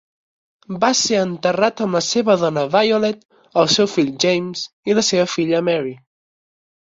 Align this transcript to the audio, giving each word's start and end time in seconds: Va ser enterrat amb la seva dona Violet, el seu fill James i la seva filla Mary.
Va 0.83 0.87
ser 0.99 1.17
enterrat 1.23 1.83
amb 1.85 1.97
la 1.97 2.01
seva 2.05 2.37
dona 2.43 2.63
Violet, 2.75 3.21
el 3.63 3.69
seu 3.75 3.89
fill 3.91 4.09
James 4.25 4.63
i 4.91 4.95
la 5.01 5.05
seva 5.11 5.27
filla 5.35 5.61
Mary. 5.69 5.93